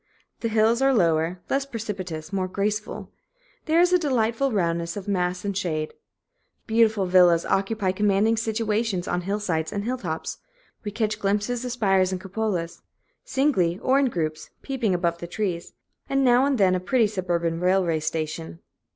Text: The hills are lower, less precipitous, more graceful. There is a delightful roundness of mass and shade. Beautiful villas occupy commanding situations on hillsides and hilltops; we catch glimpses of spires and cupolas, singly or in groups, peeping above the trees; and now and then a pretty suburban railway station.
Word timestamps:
The 0.39 0.47
hills 0.49 0.81
are 0.81 0.95
lower, 0.95 1.41
less 1.47 1.63
precipitous, 1.63 2.33
more 2.33 2.47
graceful. 2.47 3.11
There 3.65 3.79
is 3.79 3.93
a 3.93 3.99
delightful 3.99 4.51
roundness 4.51 4.97
of 4.97 5.07
mass 5.07 5.45
and 5.45 5.55
shade. 5.55 5.93
Beautiful 6.65 7.05
villas 7.05 7.45
occupy 7.45 7.91
commanding 7.91 8.35
situations 8.35 9.07
on 9.07 9.21
hillsides 9.21 9.71
and 9.71 9.83
hilltops; 9.83 10.39
we 10.83 10.89
catch 10.89 11.19
glimpses 11.19 11.63
of 11.63 11.71
spires 11.71 12.11
and 12.11 12.19
cupolas, 12.19 12.81
singly 13.25 13.77
or 13.77 13.99
in 13.99 14.05
groups, 14.07 14.49
peeping 14.63 14.95
above 14.95 15.19
the 15.19 15.27
trees; 15.27 15.73
and 16.09 16.23
now 16.25 16.45
and 16.47 16.57
then 16.57 16.73
a 16.73 16.79
pretty 16.79 17.05
suburban 17.05 17.59
railway 17.59 17.99
station. 17.99 18.57